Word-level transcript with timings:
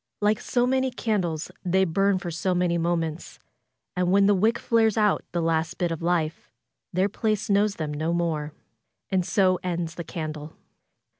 Like 0.19 0.39
so 0.39 0.65
many 0.65 0.89
candles 0.89 1.51
they 1.63 1.85
burn 1.85 2.17
for 2.17 2.31
so 2.31 2.55
many 2.55 2.79
moments., 2.79 3.37
And 3.95 4.11
when 4.11 4.25
the 4.25 4.33
wick 4.33 4.57
flares 4.57 4.97
out 4.97 5.23
the 5.31 5.43
last 5.43 5.77
bit 5.77 5.91
of 5.91 6.01
life, 6.01 6.49
their 6.91 7.07
place 7.07 7.51
knows 7.51 7.75
them 7.75 7.93
no 7.93 8.11
more. 8.11 8.51
And 9.11 9.23
so 9.23 9.59
ends 9.63 9.93
the 9.93 10.03
candle. 10.03 10.55